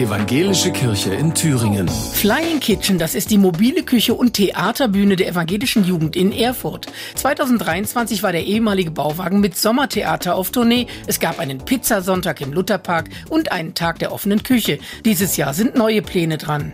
Evangelische 0.00 0.72
Kirche 0.72 1.12
in 1.12 1.34
Thüringen. 1.34 1.86
Flying 1.86 2.58
Kitchen, 2.58 2.98
das 2.98 3.14
ist 3.14 3.30
die 3.30 3.36
mobile 3.36 3.82
Küche 3.82 4.14
und 4.14 4.32
Theaterbühne 4.32 5.14
der 5.14 5.28
evangelischen 5.28 5.84
Jugend 5.84 6.16
in 6.16 6.32
Erfurt. 6.32 6.86
2023 7.16 8.22
war 8.22 8.32
der 8.32 8.46
ehemalige 8.46 8.92
Bauwagen 8.92 9.40
mit 9.40 9.58
Sommertheater 9.58 10.36
auf 10.36 10.52
Tournee. 10.52 10.86
Es 11.06 11.20
gab 11.20 11.38
einen 11.38 11.58
Pizzasonntag 11.58 12.40
im 12.40 12.54
Lutherpark 12.54 13.10
und 13.28 13.52
einen 13.52 13.74
Tag 13.74 13.98
der 13.98 14.12
offenen 14.12 14.42
Küche. 14.42 14.78
Dieses 15.04 15.36
Jahr 15.36 15.52
sind 15.52 15.74
neue 15.74 16.00
Pläne 16.00 16.38
dran. 16.38 16.72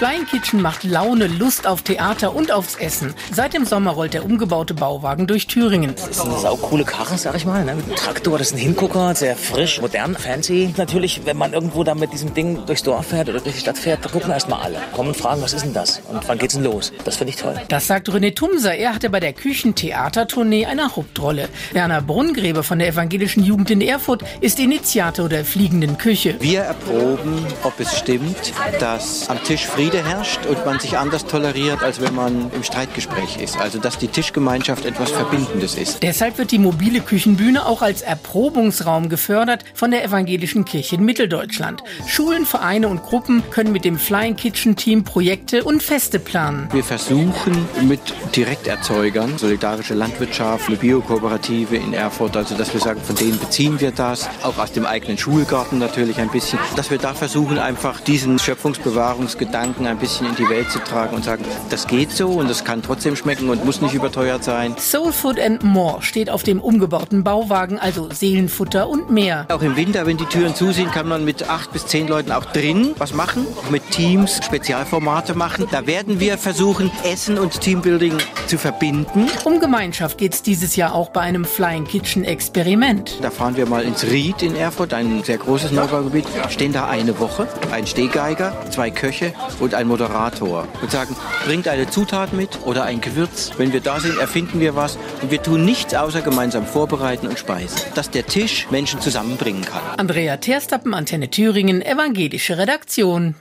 Flying 0.00 0.24
Kitchen 0.24 0.62
macht 0.62 0.82
Laune, 0.82 1.26
Lust 1.26 1.66
auf 1.66 1.82
Theater 1.82 2.34
und 2.34 2.52
aufs 2.52 2.76
Essen. 2.76 3.12
Seit 3.34 3.52
dem 3.52 3.66
Sommer 3.66 3.90
rollt 3.90 4.14
der 4.14 4.24
umgebaute 4.24 4.72
Bauwagen 4.72 5.26
durch 5.26 5.46
Thüringen. 5.46 5.94
Das 5.94 6.08
ist 6.08 6.20
eine 6.22 6.38
saukoole 6.38 6.84
Karre, 6.84 7.18
sag 7.18 7.34
ich 7.34 7.44
mal, 7.44 7.66
ne? 7.66 7.74
mit 7.74 7.84
einem 7.84 7.96
Traktor. 7.96 8.38
Das 8.38 8.46
ist 8.46 8.54
ein 8.54 8.60
Hingucker, 8.60 9.14
sehr 9.14 9.36
frisch, 9.36 9.78
modern, 9.82 10.16
fancy. 10.16 10.72
Natürlich, 10.78 11.26
wenn 11.26 11.36
man 11.36 11.52
irgendwo 11.52 11.84
da 11.84 11.94
mit 11.94 12.14
diesem 12.14 12.32
Ding 12.32 12.64
durchs 12.64 12.82
Dorf 12.82 13.08
fährt 13.08 13.28
oder 13.28 13.40
durch 13.40 13.56
die 13.56 13.60
Stadt 13.60 13.76
fährt, 13.76 14.02
da 14.02 14.08
gucken 14.08 14.30
erstmal 14.30 14.62
alle. 14.62 14.78
Kommen 14.94 15.10
und 15.10 15.18
fragen, 15.18 15.42
was 15.42 15.52
ist 15.52 15.66
denn 15.66 15.74
das? 15.74 16.00
Und 16.10 16.26
wann 16.26 16.38
geht's 16.38 16.54
denn 16.54 16.64
los? 16.64 16.94
Das 17.04 17.18
finde 17.18 17.34
ich 17.34 17.36
toll. 17.36 17.60
Das 17.68 17.86
sagt 17.86 18.08
René 18.08 18.34
Tumser. 18.34 18.74
Er 18.74 18.94
hatte 18.94 19.10
bei 19.10 19.20
der 19.20 19.34
Küchentheatertournee 19.34 20.64
eine 20.64 20.96
Hauptrolle. 20.96 21.50
Werner 21.74 22.00
Brunngräber 22.00 22.62
von 22.62 22.78
der 22.78 22.88
evangelischen 22.88 23.44
Jugend 23.44 23.70
in 23.70 23.82
Erfurt 23.82 24.24
ist 24.40 24.60
Initiator 24.60 25.28
der 25.28 25.44
fliegenden 25.44 25.98
Küche. 25.98 26.36
Wir 26.40 26.60
erproben, 26.60 27.44
ob 27.64 27.78
es 27.78 27.98
stimmt, 27.98 28.54
dass 28.78 29.28
am 29.28 29.44
Tisch 29.44 29.66
Frieden 29.66 29.89
Friede 29.90 30.04
herrscht 30.04 30.46
und 30.46 30.64
man 30.64 30.78
sich 30.78 30.98
anders 30.98 31.26
toleriert, 31.26 31.82
als 31.82 32.00
wenn 32.00 32.14
man 32.14 32.50
im 32.54 32.62
Streitgespräch 32.62 33.38
ist. 33.38 33.58
Also 33.58 33.78
dass 33.78 33.98
die 33.98 34.06
Tischgemeinschaft 34.06 34.84
etwas 34.84 35.10
Verbindendes 35.10 35.74
ist. 35.74 36.02
Deshalb 36.02 36.38
wird 36.38 36.52
die 36.52 36.58
mobile 36.58 37.00
Küchenbühne 37.00 37.66
auch 37.66 37.82
als 37.82 38.02
Erprobungsraum 38.02 39.08
gefördert 39.08 39.64
von 39.74 39.90
der 39.90 40.04
Evangelischen 40.04 40.64
Kirche 40.64 40.94
in 40.94 41.04
Mitteldeutschland. 41.04 41.82
Schulen, 42.06 42.46
Vereine 42.46 42.86
und 42.86 43.02
Gruppen 43.02 43.42
können 43.50 43.72
mit 43.72 43.84
dem 43.84 43.98
Flying 43.98 44.36
Kitchen 44.36 44.76
Team 44.76 45.02
Projekte 45.02 45.64
und 45.64 45.82
Feste 45.82 46.20
planen. 46.20 46.68
Wir 46.72 46.84
versuchen 46.84 47.66
mit 47.82 48.00
Direkterzeugern, 48.36 49.38
solidarische 49.38 49.94
Landwirtschaft, 49.94 50.68
eine 50.68 50.76
Biokooperative 50.76 51.76
in 51.76 51.94
Erfurt, 51.94 52.36
also 52.36 52.56
dass 52.56 52.72
wir 52.72 52.80
sagen, 52.80 53.00
von 53.00 53.16
denen 53.16 53.38
beziehen 53.40 53.80
wir 53.80 53.90
das, 53.90 54.28
auch 54.42 54.58
aus 54.58 54.70
dem 54.70 54.86
eigenen 54.86 55.18
Schulgarten 55.18 55.78
natürlich 55.78 56.20
ein 56.20 56.30
bisschen, 56.30 56.60
dass 56.76 56.92
wir 56.92 56.98
da 56.98 57.12
versuchen 57.12 57.58
einfach 57.58 58.00
diesen 58.00 58.38
Schöpfungsbewahrungsgedanken 58.38 59.79
Gedanken 59.80 59.86
ein 59.86 59.98
bisschen 59.98 60.26
in 60.26 60.34
die 60.36 60.48
Welt 60.48 60.70
zu 60.70 60.78
tragen 60.78 61.16
und 61.16 61.24
sagen, 61.24 61.44
das 61.70 61.86
geht 61.86 62.10
so 62.10 62.28
und 62.28 62.48
das 62.48 62.64
kann 62.64 62.82
trotzdem 62.82 63.16
schmecken 63.16 63.48
und 63.48 63.64
muss 63.64 63.80
nicht 63.80 63.94
überteuert 63.94 64.44
sein. 64.44 64.74
Soul 64.78 65.12
Food 65.12 65.40
and 65.40 65.62
More 65.62 66.02
steht 66.02 66.30
auf 66.30 66.42
dem 66.42 66.60
umgebauten 66.60 67.24
Bauwagen, 67.24 67.78
also 67.78 68.08
Seelenfutter 68.10 68.88
und 68.88 69.10
mehr. 69.10 69.46
Auch 69.48 69.62
im 69.62 69.76
Winter, 69.76 70.06
wenn 70.06 70.16
die 70.16 70.26
Türen 70.26 70.54
zu 70.54 70.72
sind, 70.72 70.92
kann 70.92 71.08
man 71.08 71.24
mit 71.24 71.48
acht 71.48 71.72
bis 71.72 71.86
zehn 71.86 72.08
Leuten 72.08 72.32
auch 72.32 72.44
drin 72.44 72.92
was 72.98 73.14
machen, 73.14 73.46
mit 73.70 73.90
Teams 73.90 74.40
Spezialformate 74.44 75.34
machen. 75.34 75.66
Da 75.70 75.86
werden 75.86 76.20
wir 76.20 76.36
versuchen, 76.38 76.90
Essen 77.04 77.38
und 77.38 77.60
Teambuilding 77.60 78.18
zu 78.46 78.58
verbinden. 78.58 79.28
Um 79.44 79.60
Gemeinschaft 79.60 80.18
geht 80.18 80.34
es 80.34 80.42
dieses 80.42 80.76
Jahr 80.76 80.94
auch 80.94 81.10
bei 81.10 81.20
einem 81.20 81.44
Flying 81.44 81.84
Kitchen 81.84 82.24
Experiment. 82.24 83.18
Da 83.22 83.30
fahren 83.30 83.56
wir 83.56 83.66
mal 83.66 83.82
ins 83.82 84.04
Ried 84.04 84.42
in 84.42 84.56
Erfurt, 84.56 84.92
ein 84.92 85.22
sehr 85.24 85.38
großes 85.38 85.72
Neubaugebiet, 85.72 86.26
stehen 86.48 86.72
da 86.72 86.88
eine 86.88 87.18
Woche, 87.18 87.48
ein 87.72 87.86
Stehgeiger, 87.86 88.52
zwei 88.70 88.90
Köche 88.90 89.32
und 89.58 89.69
und 89.70 89.74
ein 89.76 89.86
Moderator 89.86 90.66
und 90.82 90.90
sagen, 90.90 91.14
bringt 91.44 91.68
eine 91.68 91.88
Zutat 91.88 92.32
mit 92.32 92.58
oder 92.64 92.82
ein 92.84 93.00
Gewürz. 93.00 93.52
Wenn 93.56 93.72
wir 93.72 93.80
da 93.80 94.00
sind, 94.00 94.18
erfinden 94.18 94.58
wir 94.58 94.74
was 94.74 94.98
und 95.22 95.30
wir 95.30 95.40
tun 95.40 95.64
nichts 95.64 95.94
außer 95.94 96.22
gemeinsam 96.22 96.66
vorbereiten 96.66 97.28
und 97.28 97.38
speisen. 97.38 97.80
Dass 97.94 98.10
der 98.10 98.26
Tisch 98.26 98.66
Menschen 98.70 99.00
zusammenbringen 99.00 99.64
kann. 99.64 99.80
Andrea 99.96 100.38
Terstappen, 100.38 100.92
Antenne 100.92 101.30
Thüringen, 101.30 101.82
evangelische 101.82 102.58
Redaktion. 102.58 103.36